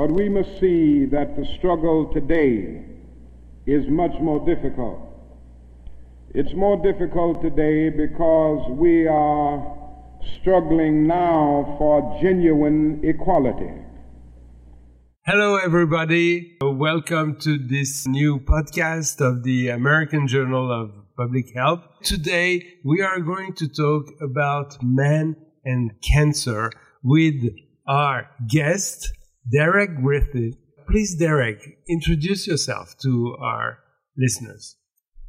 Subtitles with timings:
[0.00, 2.86] But we must see that the struggle today
[3.66, 4.98] is much more difficult.
[6.34, 9.76] It's more difficult today because we are
[10.40, 13.74] struggling now for genuine equality.
[15.26, 16.56] Hello, everybody.
[16.62, 21.84] Welcome to this new podcast of the American Journal of Public Health.
[22.02, 25.36] Today, we are going to talk about men
[25.66, 26.72] and cancer
[27.02, 27.50] with
[27.86, 29.12] our guest,
[29.48, 30.56] Derek Griffith.
[30.88, 33.78] Please, Derek, introduce yourself to our
[34.16, 34.76] listeners.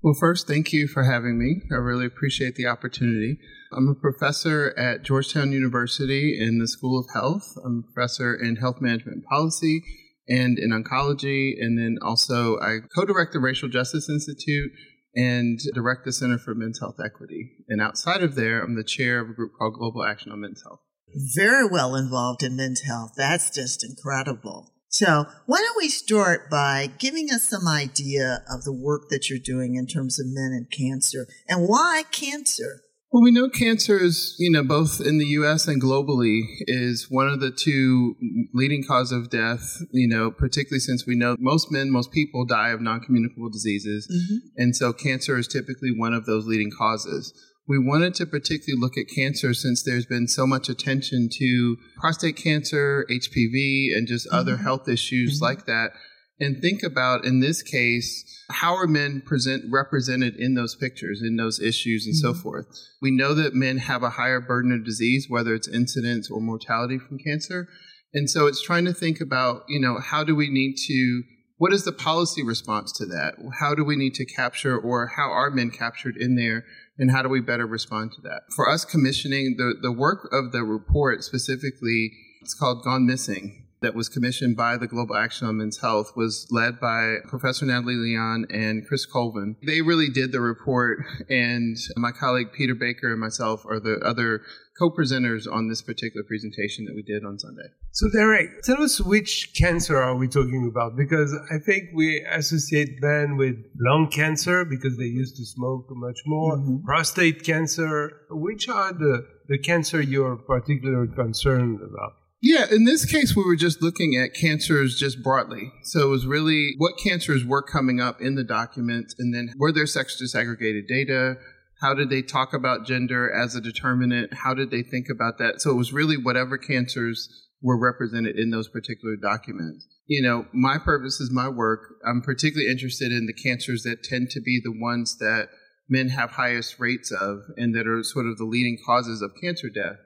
[0.03, 1.61] Well, first, thank you for having me.
[1.71, 3.37] I really appreciate the opportunity.
[3.71, 7.53] I'm a professor at Georgetown University in the School of Health.
[7.63, 9.83] I'm a professor in health management policy
[10.27, 11.53] and in oncology.
[11.59, 14.71] And then also, I co direct the Racial Justice Institute
[15.15, 17.51] and direct the Center for Men's Health Equity.
[17.69, 20.63] And outside of there, I'm the chair of a group called Global Action on Men's
[20.63, 20.79] Health.
[21.15, 23.13] Very well involved in men's health.
[23.15, 24.71] That's just incredible.
[24.89, 29.39] So, why don't we start by giving us some idea of the work that you're
[29.39, 32.81] doing in terms of men and cancer and why cancer?
[33.11, 35.67] Well, we know cancer is, you know, both in the U.S.
[35.67, 38.15] and globally is one of the two
[38.53, 42.69] leading cause of death, you know, particularly since we know most men, most people die
[42.69, 44.07] of non-communicable diseases.
[44.09, 44.61] Mm-hmm.
[44.61, 47.33] And so cancer is typically one of those leading causes
[47.67, 52.35] we wanted to particularly look at cancer since there's been so much attention to prostate
[52.35, 54.35] cancer, HPV, and just mm-hmm.
[54.35, 55.45] other health issues mm-hmm.
[55.45, 55.91] like that.
[56.39, 61.35] And think about, in this case, how are men present represented in those pictures, in
[61.35, 62.35] those issues, and mm-hmm.
[62.35, 62.65] so forth.
[62.99, 66.97] We know that men have a higher burden of disease, whether it's incidence or mortality
[66.97, 67.67] from cancer.
[68.13, 71.23] And so it's trying to think about, you know, how do we need to
[71.61, 73.35] what is the policy response to that?
[73.59, 76.63] How do we need to capture or how are men captured in there
[77.01, 78.43] and how do we better respond to that?
[78.55, 82.11] For us commissioning the, the work of the report specifically,
[82.41, 86.47] it's called Gone Missing that was commissioned by the Global Action on Men's Health was
[86.51, 89.55] led by Professor Natalie Leon and Chris Colvin.
[89.65, 90.99] They really did the report,
[91.29, 94.41] and my colleague Peter Baker and myself are the other
[94.79, 97.67] co-presenters on this particular presentation that we did on Sunday.
[97.91, 100.95] So Derek, tell us which cancer are we talking about?
[100.95, 106.19] Because I think we associate men with lung cancer because they used to smoke much
[106.25, 106.85] more, mm-hmm.
[106.85, 108.21] prostate cancer.
[108.29, 112.13] Which are the, the cancer you're particularly concerned about?
[112.41, 115.71] Yeah, in this case, we were just looking at cancers just broadly.
[115.83, 119.71] So it was really what cancers were coming up in the document, and then were
[119.71, 121.35] there sex disaggregated data?
[121.81, 124.33] How did they talk about gender as a determinant?
[124.33, 125.61] How did they think about that?
[125.61, 127.29] So it was really whatever cancers
[127.61, 129.87] were represented in those particular documents.
[130.07, 131.95] You know, my purpose is my work.
[132.07, 135.49] I'm particularly interested in the cancers that tend to be the ones that
[135.87, 139.69] men have highest rates of and that are sort of the leading causes of cancer
[139.69, 139.97] death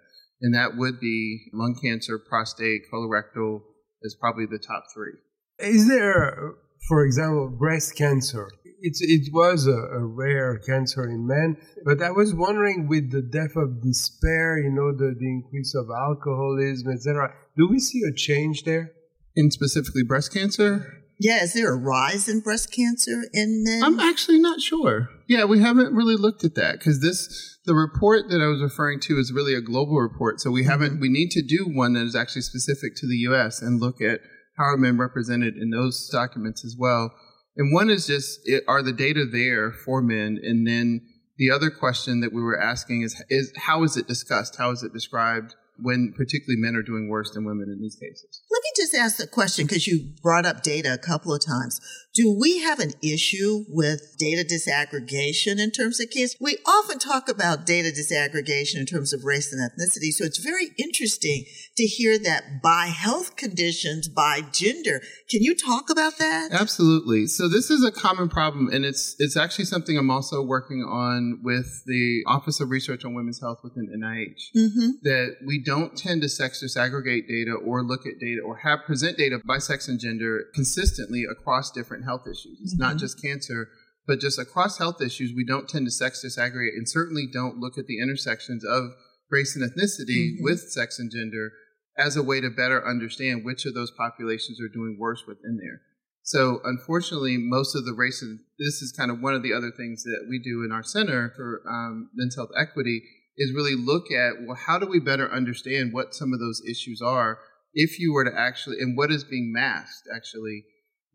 [0.41, 3.62] and that would be lung cancer, prostate, colorectal
[4.01, 5.13] is probably the top three.
[5.59, 6.53] Is there,
[6.88, 8.50] for example, breast cancer?
[8.81, 13.22] It's, it was a, a, rare cancer in men, but I was wondering with the
[13.22, 17.34] death of despair, you know, the, the increase of alcoholism, etc.
[17.57, 18.91] Do we see a change there?
[19.35, 21.04] In specifically breast cancer?
[21.19, 23.83] Yeah, is there a rise in breast cancer in men?
[23.83, 25.09] I'm actually not sure.
[25.27, 28.99] Yeah, we haven't really looked at that because this the report that I was referring
[29.01, 30.39] to is really a global report.
[30.39, 33.61] So we haven't we need to do one that is actually specific to the U.S.
[33.61, 34.19] and look at
[34.57, 37.13] how are men represented in those documents as well.
[37.57, 41.01] And one is just it, are the data there for men, and then
[41.37, 44.57] the other question that we were asking is is how is it discussed?
[44.57, 45.55] How is it described?
[45.77, 48.41] When particularly men are doing worse than women in these cases.
[48.49, 51.81] Let me just ask the question because you brought up data a couple of times.
[52.15, 56.37] Do we have an issue with data disaggregation in terms of kids?
[56.39, 60.11] We often talk about data disaggregation in terms of race and ethnicity.
[60.11, 61.43] So it's very interesting
[61.75, 65.01] to hear that by health conditions, by gender.
[65.29, 66.53] Can you talk about that?
[66.53, 67.27] Absolutely.
[67.27, 71.41] So this is a common problem and it's it's actually something I'm also working on
[71.43, 74.55] with the Office of Research on Women's Health within NIH.
[74.55, 74.89] Mm-hmm.
[75.03, 79.17] That we don't tend to sex disaggregate data or look at data or have present
[79.17, 82.59] data by sex and gender consistently across different health issues.
[82.61, 82.84] It's mm-hmm.
[82.84, 83.69] not just cancer,
[84.07, 87.78] but just across health issues, we don't tend to sex disaggregate and certainly don't look
[87.78, 88.91] at the intersections of
[89.29, 90.43] race and ethnicity mm-hmm.
[90.43, 91.52] with sex and gender
[91.97, 95.81] as a way to better understand which of those populations are doing worse within there.
[96.23, 99.72] So unfortunately, most of the race, and this is kind of one of the other
[99.72, 103.03] things that we do in our center for um, men's health equity,
[103.37, 107.02] is really look at, well, how do we better understand what some of those issues
[107.02, 107.37] are
[107.73, 110.63] if you were to actually, and what is being masked actually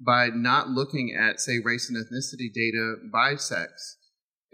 [0.04, 3.96] by not looking at, say, race and ethnicity data by sex,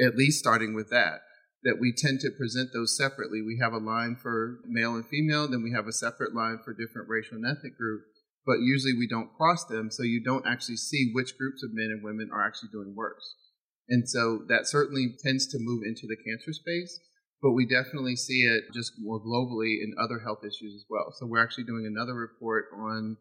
[0.01, 1.21] at least starting with that,
[1.63, 3.41] that we tend to present those separately.
[3.43, 6.75] We have a line for male and female, then we have a separate line for
[6.75, 8.03] different racial and ethnic group.
[8.47, 11.91] but usually we don't cross them, so you don't actually see which groups of men
[11.91, 13.35] and women are actually doing worse.
[13.89, 17.01] And so that certainly tends to move into the cancer space,
[17.43, 21.13] but we definitely see it just more globally in other health issues as well.
[21.19, 23.17] So we're actually doing another report on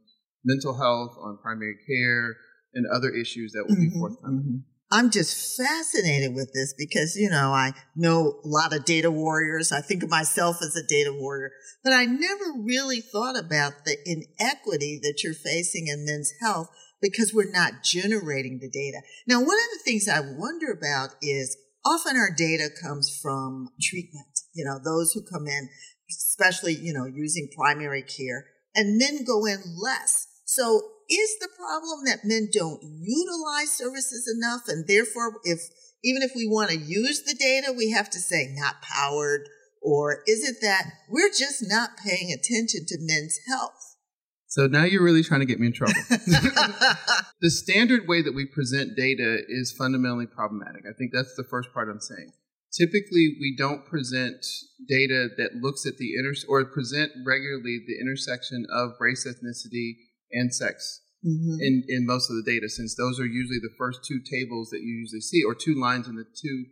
[0.46, 2.38] mental health, on primary care,
[2.74, 4.40] and other issues that will be mm-hmm, forthcoming.
[4.40, 4.58] Mm-hmm.
[4.92, 9.72] I'm just fascinated with this because, you know, I know a lot of data warriors.
[9.72, 11.52] I think of myself as a data warrior,
[11.84, 16.70] but I never really thought about the inequity that you're facing in men's health
[17.02, 19.02] because we're not generating the data.
[19.28, 24.40] Now, one of the things I wonder about is often our data comes from treatment,
[24.54, 25.68] you know, those who come in,
[26.10, 28.46] especially, you know, using primary care
[28.76, 30.28] and men go in less.
[30.46, 35.60] So is the problem that men don't utilize services enough and therefore if
[36.04, 39.48] even if we want to use the data we have to say not powered
[39.82, 43.98] or is it that we're just not paying attention to men's health?
[44.48, 45.94] So now you're really trying to get me in trouble.
[47.42, 50.84] The standard way that we present data is fundamentally problematic.
[50.90, 52.32] I think that's the first part i'm saying.
[52.74, 54.44] Typically we don't present
[54.88, 60.05] data that looks at the inter or present regularly the intersection of race ethnicity
[60.36, 61.58] and sex mm-hmm.
[61.60, 64.82] in, in most of the data, since those are usually the first two tables that
[64.82, 66.66] you usually see, or two lines in the two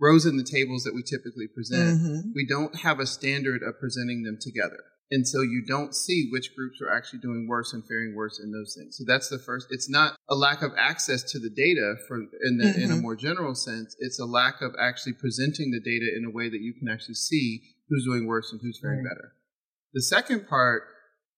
[0.00, 2.00] rows in the tables that we typically present.
[2.00, 2.30] Mm-hmm.
[2.34, 4.82] We don't have a standard of presenting them together.
[5.12, 8.50] And so you don't see which groups are actually doing worse and faring worse in
[8.50, 8.96] those things.
[8.96, 9.66] So that's the first.
[9.68, 12.80] It's not a lack of access to the data for in, the, mm-hmm.
[12.80, 13.02] in a mm-hmm.
[13.02, 13.94] more general sense.
[13.98, 17.16] It's a lack of actually presenting the data in a way that you can actually
[17.16, 17.60] see
[17.90, 19.10] who's doing worse and who's faring right.
[19.10, 19.34] better.
[19.92, 20.84] The second part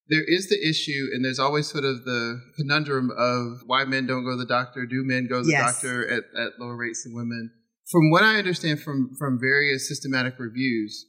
[0.08, 4.24] there is the issue, and there's always sort of the conundrum of why men don't
[4.24, 4.86] go to the doctor.
[4.86, 7.50] Do men go to the doctor at, at lower rates than women?
[7.90, 11.06] From what I understand from, from various systematic reviews,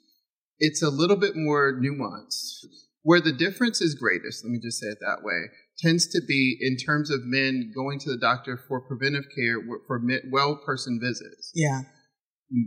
[0.59, 2.65] it's a little bit more nuanced.
[3.01, 5.43] Where the difference is greatest, let me just say it that way,
[5.77, 10.01] tends to be in terms of men going to the doctor for preventive care for
[10.31, 11.51] well person visits.
[11.53, 11.81] Yeah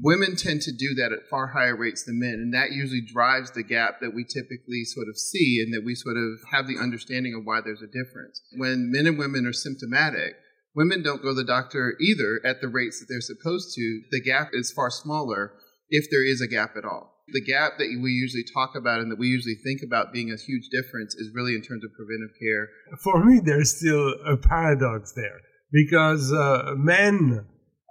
[0.03, 3.53] women tend to do that at far higher rates than men and that usually drives
[3.53, 6.79] the gap that we typically sort of see and that we sort of have the
[6.79, 8.43] understanding of why there's a difference.
[8.57, 10.35] When men and women are symptomatic
[10.79, 14.03] women don't go to the doctor either at the rates that they're supposed to.
[14.13, 15.53] The gap is far smaller
[15.91, 17.15] if there is a gap at all.
[17.33, 20.41] The gap that we usually talk about and that we usually think about being a
[20.41, 22.69] huge difference is really in terms of preventive care.
[23.03, 25.41] For me there's still a paradox there
[25.73, 27.45] because uh, men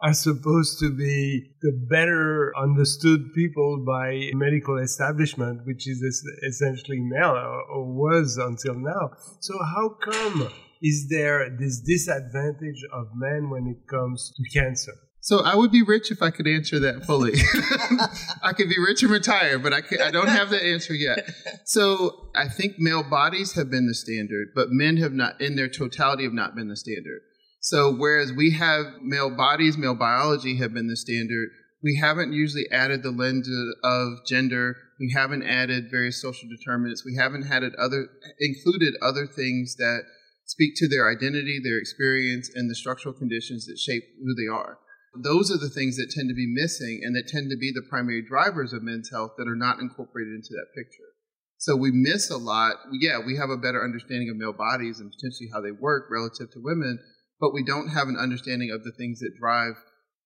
[0.04, 6.04] are supposed to be the better understood people by medical establishment, which is
[6.48, 7.36] essentially male
[7.70, 9.12] or was until now.
[9.40, 10.52] So how come
[10.82, 14.94] is there this disadvantage of men when it comes to cancer?
[15.28, 17.34] So I would be rich if I could answer that fully.
[18.44, 21.30] I could be rich and retire, but I, I don't have the answer yet.
[21.66, 25.68] So I think male bodies have been the standard, but men have not, in their
[25.68, 27.22] totality, have not been the standard.
[27.59, 31.50] So whereas we have male bodies, male biology have been the standard,
[31.83, 33.48] we haven't usually added the lens
[33.83, 34.75] of gender.
[35.00, 37.06] We haven't added various social determinants.
[37.06, 38.07] We haven't added other
[38.39, 40.01] included other things that
[40.45, 44.80] speak to their identity, their experience, and the structural conditions that shape who they are.
[45.15, 47.86] Those are the things that tend to be missing and that tend to be the
[47.89, 51.13] primary drivers of men's health that are not incorporated into that picture.
[51.57, 52.75] So we miss a lot.
[52.92, 56.51] Yeah, we have a better understanding of male bodies and potentially how they work relative
[56.51, 57.00] to women,
[57.39, 59.75] but we don't have an understanding of the things that drive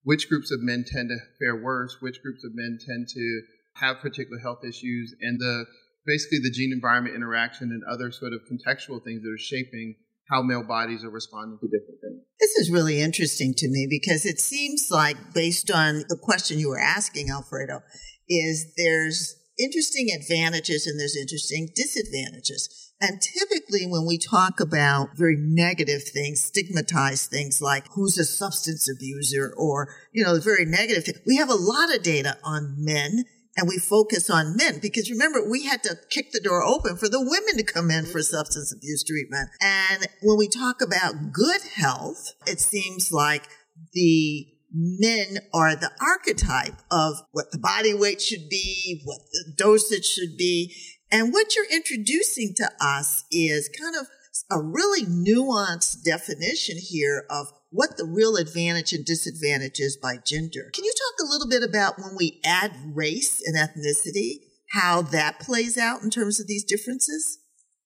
[0.04, 3.42] which groups of men tend to fare worse, which groups of men tend to
[3.76, 5.66] have particular health issues, and the
[6.06, 9.96] basically the gene environment interaction and other sort of contextual things that are shaping
[10.32, 12.24] how male bodies are responding to different things.
[12.40, 16.70] This is really interesting to me because it seems like, based on the question you
[16.70, 17.82] were asking, Alfredo,
[18.30, 22.91] is there's interesting advantages and there's interesting disadvantages.
[23.02, 28.88] And typically when we talk about very negative things, stigmatized things like who's a substance
[28.88, 33.26] abuser or, you know, very negative things, we have a lot of data on men
[33.58, 37.10] and we focus on men because remember we had to kick the door open for
[37.10, 39.50] the women to come in for substance abuse treatment.
[39.62, 43.48] And when we talk about good health, it seems like
[43.94, 50.06] the men are the archetype of what the body weight should be, what the dosage
[50.06, 50.74] should be.
[51.12, 54.08] And what you're introducing to us is kind of
[54.50, 60.70] a really nuanced definition here of what the real advantage and disadvantage is by gender.
[60.74, 64.40] Can you talk a little bit about when we add race and ethnicity,
[64.72, 67.40] how that plays out in terms of these differences?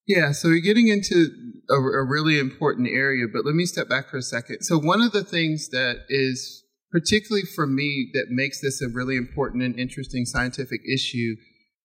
[0.07, 1.29] Yeah, so you're getting into
[1.69, 4.61] a, a really important area, but let me step back for a second.
[4.61, 9.17] So, one of the things that is particularly for me that makes this a really
[9.17, 11.35] important and interesting scientific issue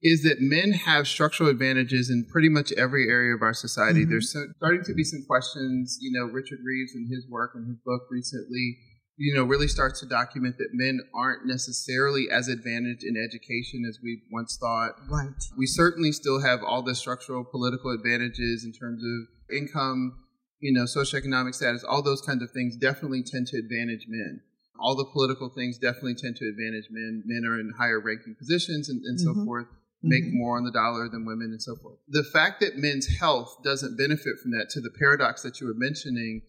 [0.03, 4.03] is that men have structural advantages in pretty much every area of our society.
[4.03, 4.11] Mm-hmm.
[4.11, 5.99] There's starting to be some questions.
[6.01, 8.79] You know, Richard Reeves and his work and his book recently,
[9.17, 13.99] you know, really starts to document that men aren't necessarily as advantaged in education as
[14.03, 14.93] we once thought.
[15.11, 15.29] Right.
[15.59, 20.17] We certainly still have all the structural political advantages in terms of income,
[20.61, 24.41] you know, socioeconomic status, all those kinds of things definitely tend to advantage men
[24.83, 27.23] all the political things definitely tend to advantage men.
[27.27, 29.41] Men are in higher ranking positions and, and mm-hmm.
[29.41, 29.67] so forth
[30.03, 30.39] make mm-hmm.
[30.39, 31.99] more on the dollar than women and so forth.
[32.09, 35.75] The fact that men's health doesn't benefit from that to the paradox that you were
[35.75, 36.43] mentioning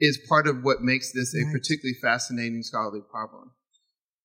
[0.00, 1.48] is part of what makes this right.
[1.48, 3.50] a particularly fascinating scholarly problem.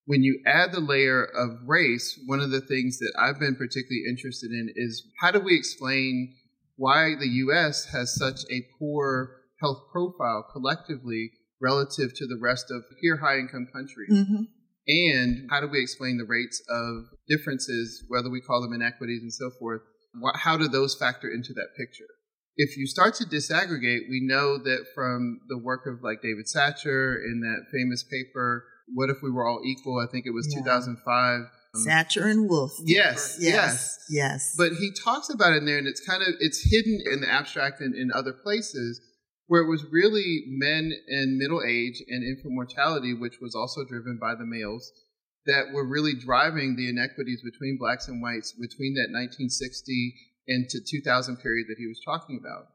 [0.06, 4.04] When you add the layer of race, one of the things that I've been particularly
[4.10, 6.36] interested in is how do we explain
[6.76, 12.84] why the US has such a poor health profile collectively relative to the rest of
[13.00, 14.12] here high income countries?
[14.12, 14.44] Mm-hmm.
[14.88, 19.34] And how do we explain the rates of differences, whether we call them inequities and
[19.34, 19.82] so forth?
[20.36, 22.08] How do those factor into that picture?
[22.56, 27.16] If you start to disaggregate, we know that from the work of like David Satcher
[27.16, 28.64] in that famous paper,
[28.94, 30.00] What If We Were All Equal?
[30.00, 30.60] I think it was yeah.
[30.60, 31.40] 2005.
[31.40, 32.74] Um, Satcher and Woolf.
[32.84, 34.56] Yes, yes, yes, yes.
[34.56, 37.32] But he talks about it in there, and it's kind of it's hidden in the
[37.32, 39.02] abstract and in other places
[39.48, 44.18] where it was really men in middle age and infant mortality, which was also driven
[44.20, 44.92] by the males,
[45.46, 50.16] that were really driving the inequities between blacks and whites between that 1960
[50.48, 52.68] and to 2000 period that he was talking about.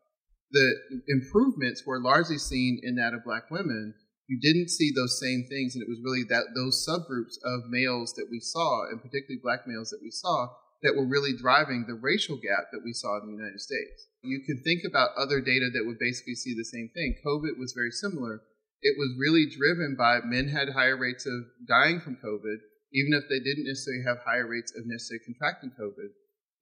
[0.51, 0.75] The
[1.09, 3.95] improvements were largely seen in that of black women.
[4.29, 8.13] You didn't see those same things, and it was really that those subgroups of males
[8.15, 10.49] that we saw, and particularly black males that we saw,
[10.83, 14.07] that were really driving the racial gap that we saw in the United States.
[14.23, 17.19] You can think about other data that would basically see the same thing.
[17.27, 18.43] COVID was very similar.
[18.83, 22.59] It was really driven by men had higher rates of dying from COVID,
[22.93, 26.15] even if they didn't necessarily have higher rates of necessarily contracting COVID.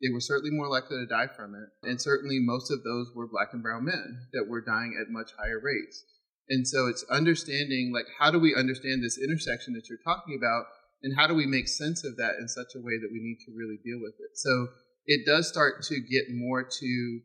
[0.02, 1.68] They were certainly more likely to die from it.
[1.88, 5.32] And certainly most of those were black and brown men that were dying at much
[5.38, 6.04] higher rates.
[6.48, 10.66] And so it's understanding, like, how do we understand this intersection that you're talking about?
[11.02, 13.38] And how do we make sense of that in such a way that we need
[13.46, 14.36] to really deal with it?
[14.36, 14.68] So
[15.06, 17.20] it does start to get more to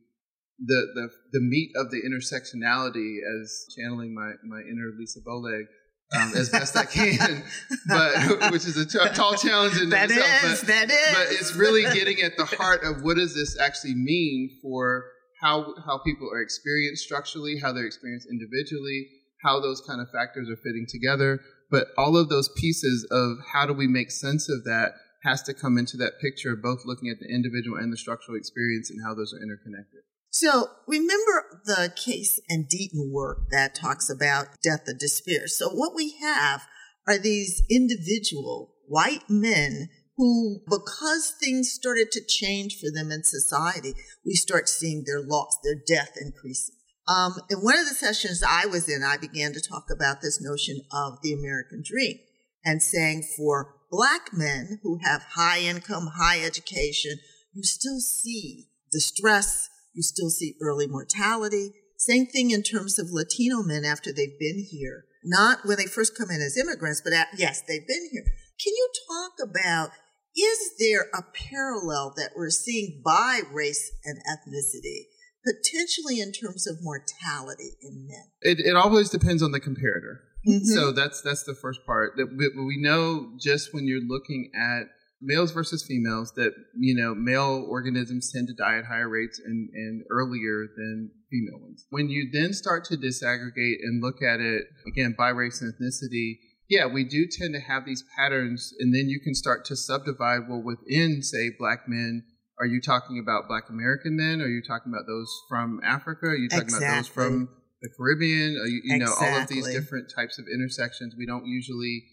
[0.60, 5.66] the, the, the meat of the intersectionality as channeling my, my inner Lisa Bowleg.
[6.14, 7.42] Um, as best I can,
[7.88, 10.44] but which is a t- tall challenge in that itself.
[10.44, 11.16] Is, but, that is.
[11.16, 15.06] But it's really getting at the heart of what does this actually mean for
[15.42, 19.08] how how people are experienced structurally, how they're experienced individually,
[19.42, 21.40] how those kind of factors are fitting together.
[21.72, 24.92] But all of those pieces of how do we make sense of that
[25.24, 28.38] has to come into that picture, of both looking at the individual and the structural
[28.38, 30.02] experience and how those are interconnected.
[30.30, 35.48] So remember the Case and Deaton work that talks about death of despair.
[35.48, 36.64] So what we have
[37.08, 43.94] are these individual white men who, because things started to change for them in society,
[44.26, 46.76] we start seeing their loss, their death increasing.
[47.12, 50.42] Um, in one of the sessions I was in, I began to talk about this
[50.42, 52.18] notion of the American dream
[52.64, 57.18] and saying for black men who have high income, high education,
[57.54, 61.72] you still see the stress, you still see early mortality.
[61.98, 65.04] Same thing in terms of Latino men after they've been here.
[65.24, 68.24] Not when they first come in as immigrants, but at, yes, they've been here.
[68.64, 69.90] Can you talk about
[70.36, 75.08] is there a parallel that we're seeing by race and ethnicity,
[75.44, 78.26] potentially in terms of mortality in men?
[78.42, 80.20] It, it always depends on the comparator.
[80.48, 80.66] Mm-hmm.
[80.66, 82.14] So that's that's the first part.
[82.18, 84.88] That we, we know just when you're looking at
[85.22, 89.70] males versus females that you know male organisms tend to die at higher rates and,
[89.74, 94.64] and earlier than female ones when you then start to disaggregate and look at it
[94.88, 99.08] again by race and ethnicity yeah we do tend to have these patterns and then
[99.08, 102.24] you can start to subdivide well within say black men
[102.62, 106.38] are you talking about black american men are you talking about those from africa are
[106.38, 106.88] you talking exactly.
[106.88, 107.50] about those from
[107.82, 111.46] the caribbean are you, you know all of these different types of intersections we don't
[111.46, 112.04] usually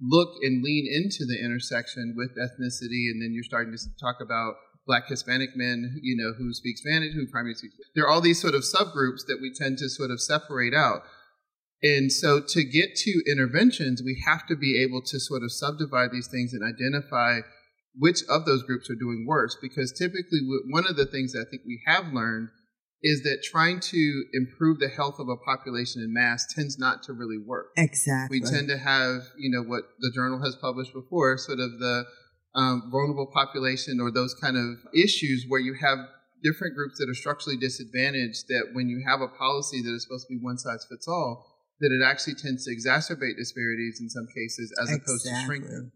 [0.00, 4.54] look and lean into the intersection with ethnicity, and then you're starting to talk about
[4.86, 7.72] black Hispanic men, you know, who speak Spanish, who primarily speak.
[7.94, 11.02] There are all these sort of subgroups that we tend to sort of separate out.
[11.82, 16.10] And so to get to interventions, we have to be able to sort of subdivide
[16.12, 17.40] these things and identify
[17.98, 19.56] which of those groups are doing worse.
[19.60, 22.48] Because typically, one of the things that I think we have learned
[23.02, 27.12] is that trying to improve the health of a population in mass tends not to
[27.12, 27.66] really work.
[27.76, 28.40] Exactly.
[28.40, 32.04] We tend to have, you know, what the journal has published before, sort of the
[32.54, 35.98] um, vulnerable population or those kind of issues where you have
[36.42, 40.26] different groups that are structurally disadvantaged that when you have a policy that is supposed
[40.26, 41.44] to be one size fits all,
[41.80, 45.04] that it actually tends to exacerbate disparities in some cases as exactly.
[45.04, 45.92] opposed to shrink them.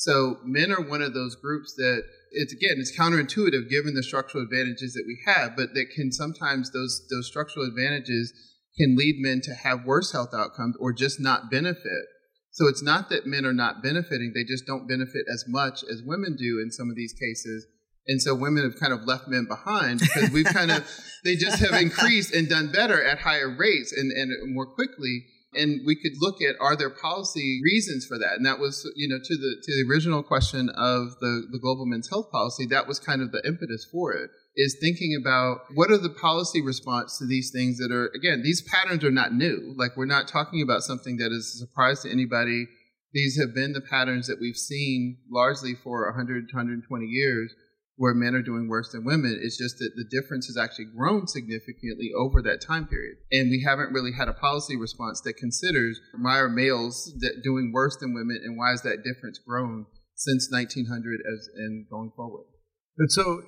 [0.00, 4.42] So men are one of those groups that it's again it's counterintuitive given the structural
[4.42, 8.32] advantages that we have, but that can sometimes those those structural advantages
[8.78, 12.06] can lead men to have worse health outcomes or just not benefit.
[12.50, 16.02] So it's not that men are not benefiting, they just don't benefit as much as
[16.02, 17.66] women do in some of these cases.
[18.06, 20.88] And so women have kind of left men behind because we've kind of,
[21.24, 25.26] they just have increased and done better at higher rates and, and more quickly.
[25.52, 28.34] And we could look at are there policy reasons for that?
[28.36, 31.86] And that was, you know, to the to the original question of the, the global
[31.86, 35.90] men's health policy, that was kind of the impetus for it, is thinking about what
[35.90, 39.74] are the policy response to these things that are again, these patterns are not new.
[39.76, 42.66] Like we're not talking about something that is a surprise to anybody.
[43.12, 47.52] These have been the patterns that we've seen largely for 100 120 years
[48.00, 49.38] where men are doing worse than women.
[49.42, 53.18] It's just that the difference has actually grown significantly over that time period.
[53.30, 57.12] And we haven't really had a policy response that considers why are males
[57.44, 62.10] doing worse than women and why has that difference grown since 1900 as and going
[62.16, 62.46] forward.
[62.96, 63.42] And so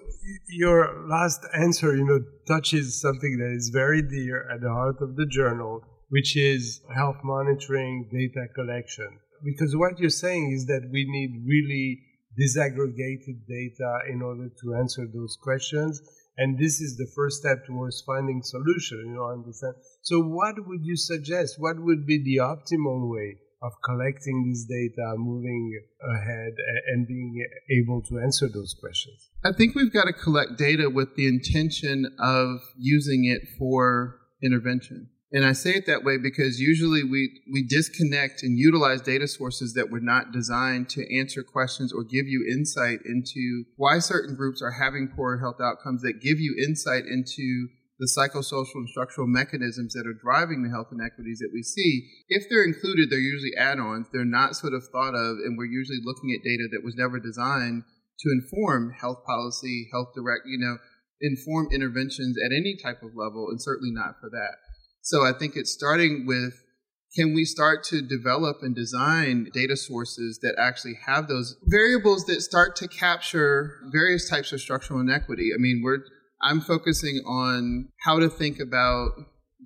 [0.51, 5.17] your last answer, you know, touches something that is very dear at the heart of
[5.17, 5.81] the journal,
[6.11, 9.19] which is health monitoring, data collection.
[9.43, 12.03] Because what you're saying is that we need really
[12.39, 16.01] disaggregated data in order to answer those questions.
[16.39, 19.75] And this is the first step towards finding solution, you know, understand.
[20.01, 21.57] So what would you suggest?
[21.59, 26.55] What would be the optimal way of collecting this data, moving ahead
[26.89, 29.31] and being able to answer those questions?
[29.45, 35.11] I think we've got to collect data with the intention of using it for intervention.
[35.33, 39.73] And I say it that way because usually we, we disconnect and utilize data sources
[39.73, 44.61] that were not designed to answer questions or give you insight into why certain groups
[44.61, 49.95] are having poor health outcomes, that give you insight into the psychosocial and structural mechanisms
[49.95, 52.11] that are driving the health inequities that we see.
[52.29, 54.09] If they're included, they're usually add ons.
[54.13, 57.19] They're not sort of thought of, and we're usually looking at data that was never
[57.19, 57.85] designed
[58.21, 60.77] to inform health policy, health direct, you know,
[61.23, 64.59] inform interventions at any type of level, and certainly not for that.
[65.03, 66.55] So I think it's starting with
[67.15, 72.41] can we start to develop and design data sources that actually have those variables that
[72.41, 75.51] start to capture various types of structural inequity?
[75.55, 75.99] I mean, we're
[76.41, 79.11] I'm focusing on how to think about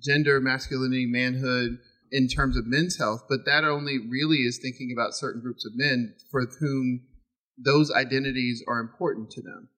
[0.03, 1.77] gender, masculinity, manhood
[2.11, 5.71] in terms of men's health, but that only really is thinking about certain groups of
[5.75, 7.01] men for whom
[7.57, 9.69] those identities are important to them.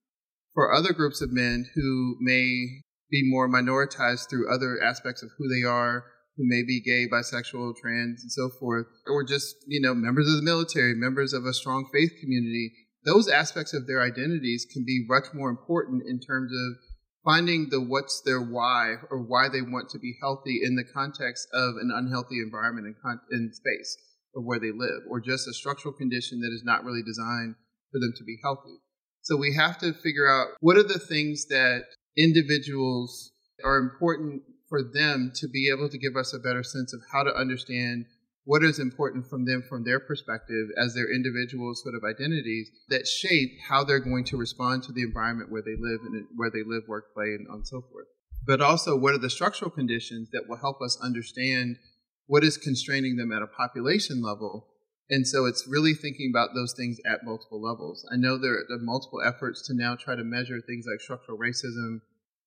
[0.53, 5.47] For other groups of men who may be more minoritized through other aspects of who
[5.47, 6.03] they are,
[6.37, 10.35] who may be gay, bisexual, trans, and so forth, or just, you know, members of
[10.35, 12.71] the military, members of a strong faith community.
[13.05, 16.77] Those aspects of their identities can be much more important in terms of
[17.25, 21.47] finding the what's their why or why they want to be healthy in the context
[21.53, 23.97] of an unhealthy environment and con- in space
[24.33, 27.55] or where they live, or just a structural condition that is not really designed
[27.91, 28.77] for them to be healthy.
[29.21, 31.83] So we have to figure out what are the things that
[32.17, 33.31] individuals
[33.63, 37.23] are important for them to be able to give us a better sense of how
[37.23, 38.05] to understand
[38.45, 43.07] what is important from them from their perspective as their individual sort of identities that
[43.07, 46.63] shape how they're going to respond to the environment where they live and where they
[46.65, 48.07] live, work, play, and, and so forth.
[48.47, 51.77] But also, what are the structural conditions that will help us understand
[52.25, 54.68] what is constraining them at a population level
[55.09, 58.05] and so it's really thinking about those things at multiple levels.
[58.11, 62.01] I know there are multiple efforts to now try to measure things like structural racism.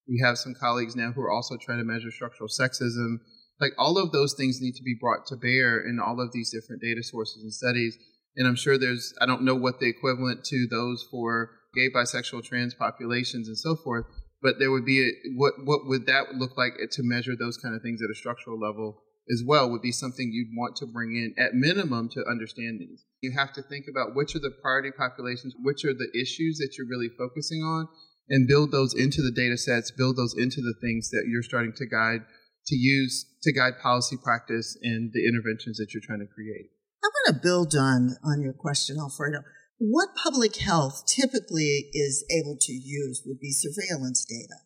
[0.09, 3.19] We have some colleagues now who are also trying to measure structural sexism.
[3.61, 6.53] Like all of those things need to be brought to bear in all of these
[6.53, 7.99] different data sources and studies.
[8.37, 12.45] And I'm sure there's, I don't know what the equivalent to those for gay, bisexual,
[12.45, 14.07] trans populations and so forth,
[14.41, 17.75] but there would be a, what, what would that look like to measure those kind
[17.75, 21.15] of things at a structural level as well would be something you'd want to bring
[21.15, 23.05] in at minimum to understand these.
[23.21, 26.75] You have to think about which are the priority populations, which are the issues that
[26.77, 27.89] you're really focusing on,
[28.29, 31.73] and build those into the data sets, build those into the things that you're starting
[31.77, 32.23] to guide
[32.67, 36.71] to use to guide policy practice and the interventions that you're trying to create.
[37.03, 39.43] I want to build on on your question, Alfredo.
[39.79, 44.63] What public health typically is able to use would be surveillance data.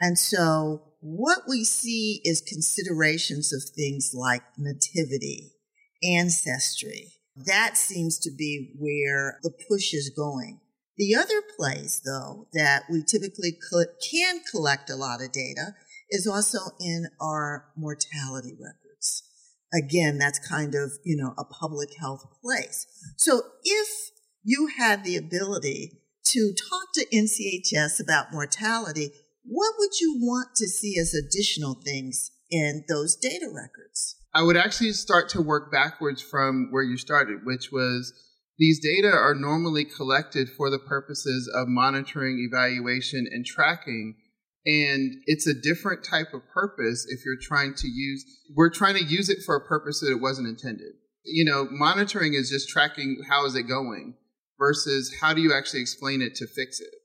[0.00, 5.52] And so what we see is considerations of things like nativity,
[6.02, 7.12] ancestry.
[7.36, 10.60] That seems to be where the push is going.
[10.96, 13.56] The other place, though, that we typically
[14.10, 15.74] can collect a lot of data
[16.10, 19.22] is also in our mortality records.
[19.72, 22.86] Again, that's kind of, you know, a public health place.
[23.16, 24.10] So if
[24.42, 29.12] you had the ability to talk to NCHS about mortality,
[29.48, 34.16] what would you want to see as additional things in those data records?
[34.34, 38.12] I would actually start to work backwards from where you started, which was
[38.58, 44.16] These data are normally collected for the purposes of monitoring, evaluation, and tracking.
[44.66, 49.04] And it's a different type of purpose if you're trying to use, we're trying to
[49.04, 50.92] use it for a purpose that it wasn't intended.
[51.24, 54.14] You know, monitoring is just tracking how is it going
[54.58, 56.97] versus how do you actually explain it to fix it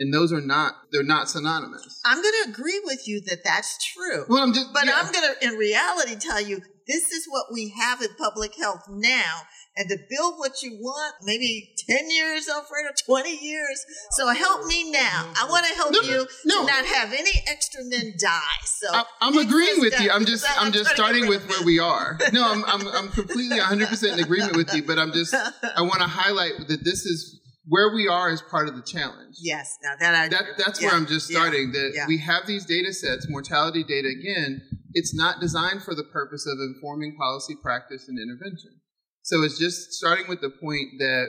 [0.00, 3.78] and those are not they're not synonymous i'm going to agree with you that that's
[3.92, 4.92] true well i'm just but yeah.
[4.96, 8.88] i'm going to in reality tell you this is what we have in public health
[8.88, 9.42] now
[9.76, 13.86] and to build what you want, maybe 10 years, Alfredo, 20 years.
[14.10, 15.32] So help me now.
[15.40, 16.60] I want to help no, you no.
[16.60, 18.60] to not have any extra men die.
[18.64, 20.10] So I, am agreeing with you.
[20.10, 22.18] I'm just, I'm just starting with where we are.
[22.32, 26.00] No, I'm, I'm, I'm completely 100% in agreement with you, but I'm just, I want
[26.00, 29.36] to highlight that this is where we are as part of the challenge.
[29.40, 30.88] Yes, now that I that, that's yeah.
[30.88, 31.72] where I'm just starting.
[31.72, 31.80] Yeah.
[31.80, 32.06] That yeah.
[32.06, 34.08] we have these data sets, mortality data.
[34.08, 38.80] Again, it's not designed for the purpose of informing policy practice and intervention.
[39.22, 41.28] So it's just starting with the point that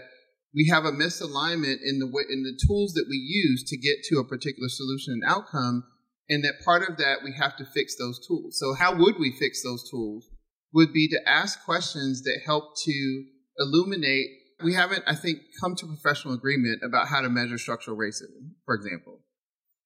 [0.54, 4.04] we have a misalignment in the way, in the tools that we use to get
[4.10, 5.84] to a particular solution and outcome,
[6.30, 8.58] and that part of that we have to fix those tools.
[8.58, 10.30] So how would we fix those tools?
[10.74, 13.24] Would be to ask questions that help to
[13.60, 14.28] illuminate.
[14.64, 18.76] We haven't, I think, come to professional agreement about how to measure structural racism, for
[18.76, 19.20] example.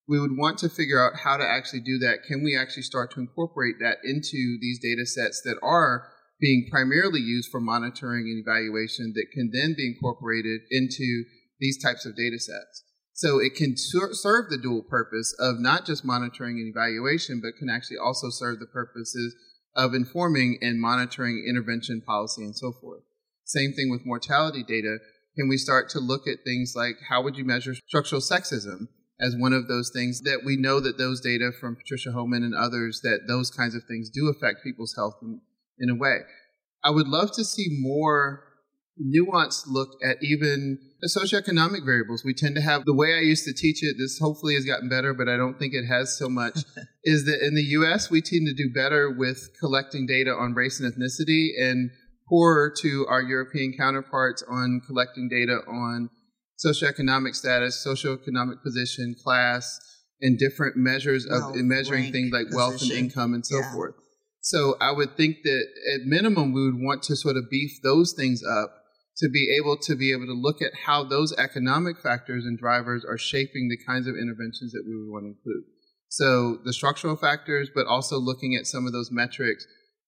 [0.07, 2.19] We would want to figure out how to actually do that.
[2.27, 6.09] Can we actually start to incorporate that into these data sets that are
[6.39, 11.23] being primarily used for monitoring and evaluation that can then be incorporated into
[11.59, 12.83] these types of data sets.
[13.13, 17.57] So it can ser- serve the dual purpose of not just monitoring and evaluation, but
[17.57, 19.35] can actually also serve the purposes
[19.75, 23.03] of informing and monitoring intervention policy and so forth.
[23.45, 24.97] Same thing with mortality data.
[25.37, 28.87] Can we start to look at things like how would you measure structural sexism
[29.19, 32.53] as one of those things that we know that those data from Patricia Homan and
[32.53, 35.39] others that those kinds of things do affect people's health and
[35.79, 36.19] in a way.
[36.83, 38.43] I would love to see more
[39.01, 42.23] nuanced look at even the socioeconomic variables.
[42.23, 44.87] We tend to have the way I used to teach it, this hopefully has gotten
[44.87, 46.59] better, but I don't think it has so much,
[47.03, 50.79] is that in the US, we tend to do better with collecting data on race
[50.79, 51.91] and ethnicity and
[52.27, 56.09] poorer to our European counterparts on collecting data on
[56.63, 59.79] socioeconomic status, socioeconomic position, class,
[60.21, 62.57] and different measures of measuring things like position.
[62.57, 63.73] wealth and income and so yeah.
[63.73, 63.95] forth.
[64.41, 68.13] So I would think that at minimum, we would want to sort of beef those
[68.13, 68.69] things up
[69.17, 73.05] to be able to be able to look at how those economic factors and drivers
[73.05, 75.63] are shaping the kinds of interventions that we would want to include.
[76.09, 79.65] So the structural factors, but also looking at some of those metrics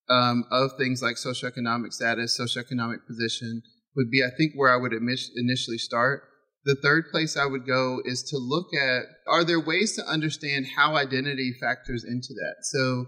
[0.09, 3.61] um, of things like socioeconomic status, socioeconomic position
[3.95, 6.23] would be, I think, where I would initially start.
[6.65, 10.67] The third place I would go is to look at are there ways to understand
[10.75, 12.55] how identity factors into that?
[12.63, 13.07] So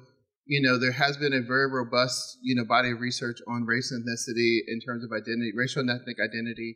[0.49, 3.91] you know, there has been a very robust, you know, body of research on race
[3.91, 6.75] and ethnicity in terms of identity, racial and ethnic identity.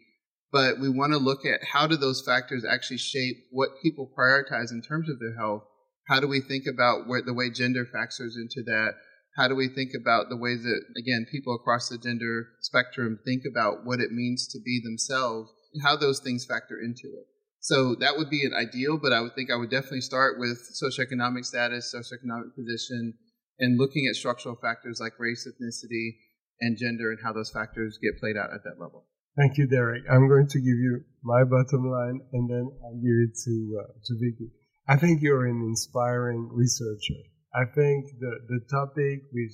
[0.51, 4.71] But we want to look at how do those factors actually shape what people prioritize
[4.71, 5.63] in terms of their health?
[6.07, 8.91] How do we think about where the way gender factors into that?
[9.35, 13.43] How do we think about the ways that, again, people across the gender spectrum think
[13.49, 17.25] about what it means to be themselves and how those things factor into it?
[17.59, 20.59] So that would be an ideal, but I would think I would definitely start with
[20.75, 23.13] socioeconomic status, socioeconomic position,
[23.57, 26.17] and looking at structural factors like race, ethnicity,
[26.59, 29.05] and gender and how those factors get played out at that level.
[29.37, 30.03] Thank you, Derek.
[30.11, 33.93] I'm going to give you my bottom line and then I'll give it to, uh,
[34.05, 34.51] to Vickie.
[34.87, 37.23] I think you're an inspiring researcher.
[37.55, 39.53] I think the, the topic which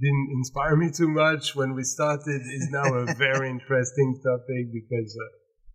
[0.00, 5.16] didn't inspire me too much when we started is now a very interesting topic because
[5.16, 5.26] uh,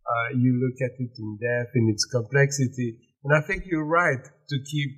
[0.09, 2.97] uh, you look at it in depth in its complexity.
[3.23, 4.89] And I think you're right to keep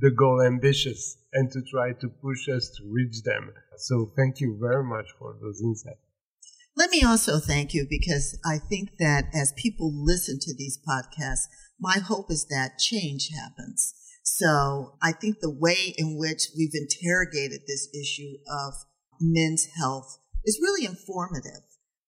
[0.00, 3.52] the goal ambitious and to try to push us to reach them.
[3.78, 6.00] So thank you very much for those insights.
[6.76, 11.48] Let me also thank you because I think that as people listen to these podcasts,
[11.80, 13.94] my hope is that change happens.
[14.28, 18.74] So I think the way in which we've interrogated this issue of
[19.20, 21.62] men's health is really informative.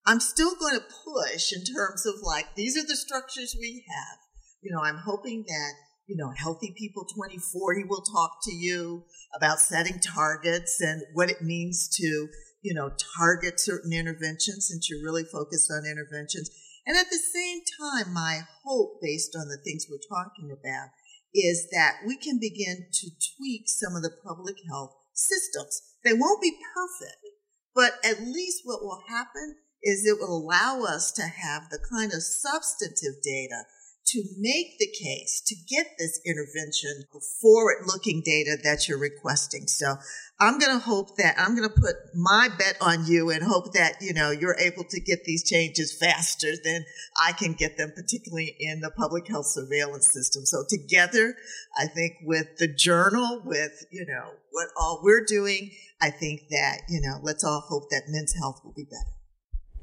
[0.05, 4.19] I'm still going to push in terms of like, these are the structures we have.
[4.63, 5.73] You know, I'm hoping that
[6.09, 9.05] you know, Healthy People 2040 will talk to you
[9.37, 12.29] about setting targets and what it means to,
[12.63, 16.51] you know, target certain interventions since you're really focused on interventions.
[16.87, 20.89] And at the same time, my hope, based on the things we're talking about,
[21.35, 25.83] is that we can begin to tweak some of the public health systems.
[26.05, 27.19] They won't be perfect,
[27.75, 32.13] but at least what will happen is it will allow us to have the kind
[32.13, 33.63] of substantive data
[34.13, 37.05] to make the case to get this intervention
[37.43, 39.67] forward looking data that you're requesting.
[39.67, 39.97] So
[40.41, 43.75] I'm going to hope that I'm going to put my bet on you and hope
[43.75, 46.85] that, you know, you're able to get these changes faster than
[47.23, 50.47] I can get them, particularly in the public health surveillance system.
[50.47, 51.35] So together,
[51.79, 56.83] I think with the journal, with, you know, what all we're doing, I think that,
[56.89, 59.19] you know, let's all hope that men's health will be better.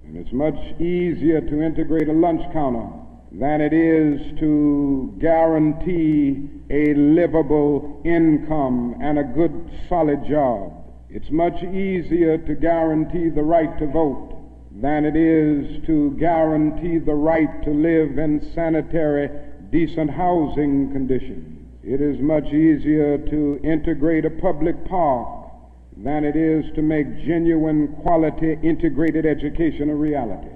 [0.04, 3.05] And it's much easier to integrate a lunch counter
[3.40, 10.72] than it is to guarantee a livable income and a good solid job.
[11.10, 14.36] It's much easier to guarantee the right to vote
[14.82, 19.30] than it is to guarantee the right to live in sanitary,
[19.70, 21.60] decent housing conditions.
[21.84, 25.52] It is much easier to integrate a public park
[25.98, 30.55] than it is to make genuine quality integrated education a reality.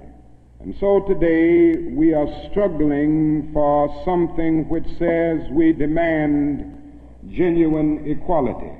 [0.62, 6.92] And so today we are struggling for something which says we demand
[7.30, 8.79] genuine equality.